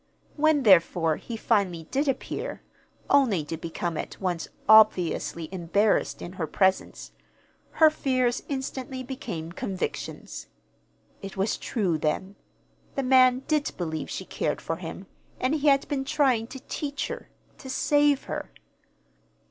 When, 0.35 0.63
therefore, 0.63 1.17
he 1.17 1.37
finally 1.37 1.83
did 1.91 2.07
appear, 2.07 2.63
only 3.07 3.45
to 3.45 3.55
become 3.55 3.97
at 3.97 4.19
once 4.19 4.47
obviously 4.67 5.47
embarrassed 5.53 6.23
in 6.23 6.33
her 6.41 6.47
presence, 6.47 7.11
her 7.73 7.91
fears 7.91 8.41
instantly 8.49 9.03
became 9.03 9.51
convictions. 9.51 10.47
It 11.21 11.37
was 11.37 11.55
true, 11.55 11.99
then. 11.99 12.35
The 12.95 13.03
man 13.03 13.43
did 13.47 13.73
believe 13.77 14.09
she 14.09 14.25
cared 14.25 14.59
for 14.59 14.77
him, 14.77 15.05
and 15.39 15.53
he 15.53 15.67
had 15.67 15.87
been 15.87 16.03
trying 16.03 16.47
to 16.47 16.59
teach 16.61 17.07
her 17.09 17.29
to 17.59 17.69
save 17.69 18.23
her. 18.23 18.49